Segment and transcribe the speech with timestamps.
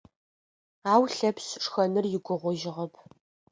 [0.91, 2.93] Ау Лъэпшъ шхэныр игугъужьыгъэп.